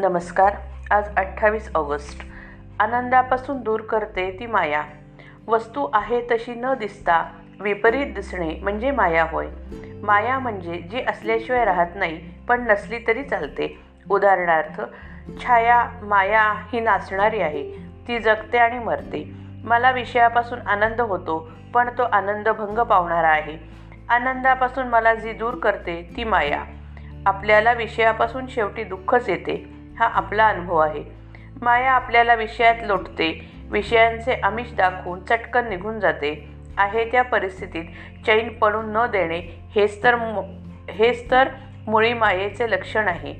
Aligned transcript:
नमस्कार. 0.00 0.56
आज 0.90 1.16
अठ्ठावीस 1.16 1.70
ऑगस्ट. 1.74 2.24
आनंदापासून 2.80 3.60
दूर 3.60 3.80
करते 3.80 4.36
ती 4.40 4.46
माया. 4.46 4.82
वस्तू 5.48 5.88
आहे 5.92 6.20
तशी 6.20 6.54
न 6.54 6.66
दिसता 6.78 7.32
विपरीत 7.60 8.14
दिसणे 8.14 8.60
म्हणजे 8.62 8.90
माया 8.90 9.26
होय. 9.30 9.46
माया 10.02 10.38
म्हणजे 10.38 10.74
जी 10.74 11.00
असल्याशिवाय 11.08 11.64
राहत 11.64 11.86
नाही 11.94 12.34
पण 12.48 12.70
नसली 12.70 12.98
तरी 13.06 13.22
चालते. 13.22 13.82
उदाहरणार्थ 14.10 14.80
छाया 15.42 15.86
माया 16.02 16.42
ही 16.42 16.80
नाचणारी 16.80 17.40
आहे. 17.40 17.70
ती 18.08 18.18
जगते 18.18 18.58
आणि 18.58 18.78
मरते. 18.78 19.32
मला 19.64 19.90
विषयापासून 19.90 20.58
आनंद 20.66 21.00
होतो 21.00 21.50
पण 21.74 21.88
तो 21.98 22.02
आनंद 22.02 22.48
भंग 22.48 22.78
पावणारा 22.78 23.28
आहे. 23.28 23.58
आनंदापासून 24.08 24.86
मला 24.86 25.14
जी 25.14 25.32
दूर 25.32 25.54
करते 25.54 26.14
ती 26.16 26.24
माया. 26.24 26.64
आपल्याला 27.26 27.72
विषयापासून 27.72 28.46
शेवटी 28.46 28.84
दुःखच 28.84 29.28
येते. 29.28 29.81
हा 29.98 30.04
आपला 30.04 30.48
अनुभव 30.48 30.76
आहे. 30.76 31.04
माया 31.62 31.92
आपल्याला 31.92 32.34
विषयात 32.34 32.74
लोटते. 32.82 33.52
विषयांचे 33.70 34.34
आमिष 34.34 34.72
दाखवून 34.74 35.24
चटकन 35.24 35.68
निघून 35.68 36.00
जाते. 36.00 36.48
आहे 36.78 37.04
त्या 37.04 37.22
परिस्थितीत 37.22 37.84
चैन 38.26 38.48
पडून 38.48 38.84
न 38.88 39.06
देणे 39.06 39.68
हेच 39.74 40.02
तर 40.02 40.14
हेच 40.90 41.30
तर 41.30 41.48
मुळी 41.86 42.12
मायेचे 42.12 42.70
लक्षण 42.70 43.08
आहे. 43.08 43.34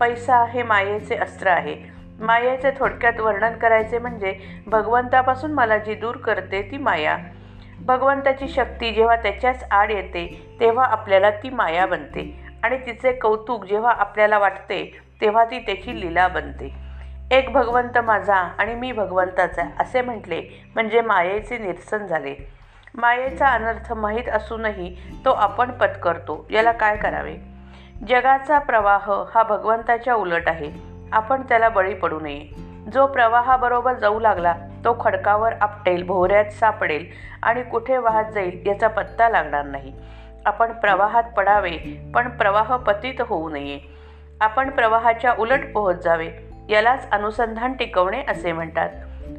पैसा 0.00 0.44
हे 0.44 0.62
मायेचे 0.62 1.16
अस्त्र 1.16 1.46
आहे. 1.46 1.76
मायेचे 2.20 2.70
थोडक्यात 2.70 3.20
वर्णन 3.20 3.52
करायचे 3.52 3.98
म्हणजे 3.98 4.62
भगवंतापासून 4.66 5.52
मला 5.52 5.78
जी 5.78 5.94
दूर 5.94 6.16
करते 6.16 6.62
ती 6.62 6.76
माया. 6.76 7.18
भगवंताची 7.80 8.48
शक्ती 8.48 8.92
जेव्हा 8.92 9.16
त्याच्याच 9.16 9.64
आड 9.70 9.90
येते 9.90 10.56
तेव्हा 10.60 10.84
आपल्याला 10.84 11.30
ती 11.30 11.50
माया 11.50 11.86
बनते. 11.86 12.44
आणि 12.62 12.76
तिचे 12.86 13.12
कौतुक 13.12 13.64
जेव्हा 13.64 13.92
आपल्याला 13.92 14.38
वाटते 14.38 14.98
तेव्हा 15.22 15.44
ती 15.44 15.58
देखील 15.58 15.96
लीला 15.96 16.28
बनते. 16.28 16.74
एक 17.30 17.52
भगवंत 17.52 17.98
माझा 17.98 18.34
आणि 18.34 18.74
मी 18.74 18.92
भगवंताचा 18.92 19.62
असे 19.80 20.02
म्हटले. 20.02 20.42
म्हणजे 20.74 21.00
मायेचे 21.00 21.58
निरसन 21.58 22.06
झाले. 22.06 22.34
मायेचा 22.94 23.48
अनर्थ 23.48 23.92
माहीत 23.92 24.28
असूनही 24.28 24.96
तो 25.24 25.30
आपण 25.30 25.70
पत्करतो. 25.70 26.46
याला 26.50 26.72
काय 26.72 26.96
करावे? 26.96 27.36
जगाचा 28.08 28.58
प्रवाह 28.58 29.10
हा 29.34 29.42
भगवंताच्या 29.42 30.14
उलट 30.14 30.48
आहे. 30.48 30.72
आपण 31.12 31.42
त्याला 31.42 31.68
बळी 31.68 31.94
पडू 31.94 32.20
नये. 32.20 32.48
जो 32.92 33.06
प्रवाहाबरोबर 33.06 33.94
जाऊ 33.94 34.20
लागला 34.20 34.54
तो 34.84 34.96
खडकावर 35.00 35.52
आपटेल 35.60 36.02
भोवऱ्यात 36.02 36.44
सापडेल 36.44 37.06
आणि 37.42 37.62
कुठे 37.62 37.98
वाहत 37.98 38.32
जाईल 38.32 38.62
याचा 38.66 38.88
पत्ता 38.88 39.28
लागणार 39.28 39.64
नाही. 39.64 39.92
आपण 40.44 40.72
प्रवाहात 40.72 41.22
पडावे 41.22 42.10
पण 42.14 42.28
प्रवाह 42.28 42.76
पतित 42.76 43.20
होऊ 43.20 43.50
नये. 43.50 44.01
आपण 44.42 44.70
प्रवाहाच्या 44.70 45.34
उलट 45.38 45.60
पोहोच 45.74 45.96
जावे 45.96 46.30
यालाच 46.68 47.10
अनुसंधान 47.10 47.72
टिकवणे 47.72 48.22
असे 48.28 48.52
म्हणतात. 48.52 48.88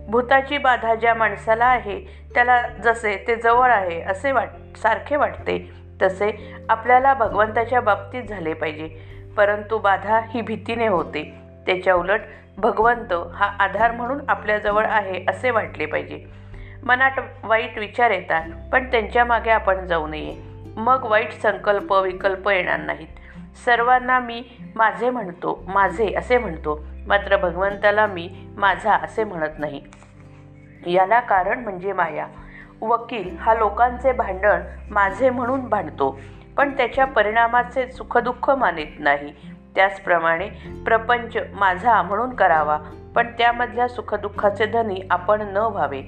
भूताची 0.07 0.57
बाधा 0.57 0.95
ज्या 0.95 1.13
माणसाला 1.13 1.65
आहे 1.65 1.99
त्याला 2.33 2.61
जसे 2.83 3.25
ते 3.27 3.35
जवळ 3.35 3.71
आहे 3.71 4.01
असे 4.01 4.31
वाट 4.31 4.49
सारखे 4.77 5.15
वाटते 5.15 5.71
तसे 6.01 6.55
आपल्याला 6.69 7.13
भगवंताच्या 7.13 7.81
बाबतीत 7.81 8.23
झाले 8.23 8.53
पाहिजे. 8.53 8.89
परंतु 9.37 9.77
बाधा 9.77 10.21
ही 10.29 10.41
भीतीने 10.41 10.87
होते. 10.87 11.33
त्याच्या 11.65 11.93
उलट 11.93 12.21
भगवंत 12.57 13.13
हा 13.33 13.45
आधार 13.59 13.91
म्हणून 13.91 14.19
आपल्याजवळ 14.29 14.85
आहे 14.85 15.25
असे 15.29 15.49
वाटले 15.49 15.85
पाहिजे. 15.85 16.25
मनात 16.83 17.11
वाईट 17.43 17.77
विचार 17.77 18.11
येतात 18.11 18.43
पण 18.71 18.91
त्यांच्या 18.91 19.25
मागे 19.25 19.49
आपण 19.49 19.87
जाऊ 19.87 20.07
नये. 20.07 20.35
मग 20.77 21.03
वाईट 21.03 21.31
संकल्प 21.31 21.93
विकल्प 21.93 22.49
येणार 22.49 22.79
नाहीत. 22.79 23.07
सर्वांना 23.55 24.19
मी 24.19 24.43
माझे 24.75 25.09
म्हणतो 25.09 25.63
माझे 25.67 26.13
असे 26.13 26.37
म्हणतो. 26.37 26.85
मात्र 27.07 27.37
भगवंताला 27.37 28.05
मी 28.07 28.29
माझा 28.57 28.93
असे 28.93 29.23
म्हणत 29.23 29.59
नाही. 29.59 29.81
याला 30.85 31.19
कारण 31.19 31.59
म्हणजे 31.59 31.93
माया. 31.93 32.27
वकील 32.81 33.37
हा 33.37 33.53
लोकांचे 33.53 34.11
भांडण 34.11 34.61
माझे 34.91 35.29
म्हणून 35.29 35.61
भांडतो 35.61 36.19
पण 36.57 36.77
त्याच्या 36.77 37.05
परिणामाचे 37.05 37.91
सुखदुःख 37.91 38.49
मानित 38.49 38.99
नाही. 38.99 39.33
त्याचप्रमाणे 39.75 40.49
प्रपंच 40.85 41.37
माझा 41.53 42.01
म्हणून 42.01 42.35
करावा 42.35 42.79
पण 43.15 43.27
त्यामधल्या 43.27 43.87
सुखदुःखाचे 43.87 44.65
धनी 44.65 45.01
आपण 45.11 45.41
न 45.41 45.57
व्हावे. 45.57 46.01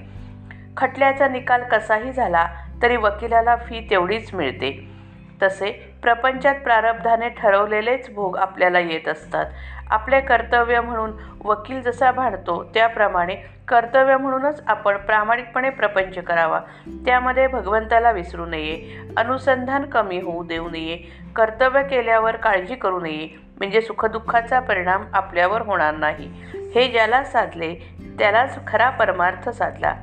खटल्याचा 0.76 1.28
निकाल 1.28 1.62
कसाही 1.62 2.12
झाला 2.12 2.46
तरी 2.82 2.96
वकिलाला 2.96 3.56
फी 3.56 3.86
तेवढीच 3.90 4.34
मिळते. 4.34 4.95
तसे 5.42 5.98
प्रपंचात 6.02 6.54
प्रारब्धाने 6.54 7.28
ठरवलेलेच 7.28 8.14
भोग 8.14 8.38
आपल्याला 8.38 8.78
येत 8.78 9.08
असतात. 9.08 9.46
आपले 9.90 10.20
कर्तव्य 10.20 10.80
म्हणून 10.80 11.12
वकील 11.44 11.82
जसा 11.82 12.10
भांडतो 12.10 12.70
त्याप्रमाणे 12.74 13.34
कर्तव्य 13.68 14.16
म्हणूनच 14.16 14.62
आपण 14.66 14.96
प्रामाणिकपणे 14.96 15.70
प्रपंच 15.70 16.18
करावा. 16.18 16.60
त्यामध्ये 16.86 17.46
भगवंताला 17.46 18.10
विसरू 18.10 18.46
नये 18.46 18.98
अनुसंधान 19.16 19.84
कमी 19.84 20.20
होऊ 20.20 20.44
देऊ 20.44 20.70
नये 20.70 20.98
कर्तव्य 21.36 21.82
केल्यावर 21.82 22.36
काळजी 22.36 22.74
करू 22.74 23.00
नये 23.00 23.28
म्हणजे 23.58 23.80
सुखदुःखाचा 23.80 24.60
परिणाम 24.60 25.04
आपल्यावर 25.12 25.62
होणार 25.62 25.94
नाही. 25.94 26.32
हे 26.74 26.88
ज्याला 26.88 27.24
साधले 27.24 27.74
त्यालाच 28.18 28.66
खरा 28.66 28.90
परमार्थ 28.90 29.48
साधला. 29.48 29.94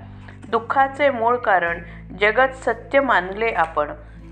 दुःखाचे 0.50 1.10
मूळ 1.10 1.36
कारण 1.36 1.80
जगत 2.22 2.52
सत्य 2.54 3.00
मानले 3.00 3.48
आपण. 3.48 3.92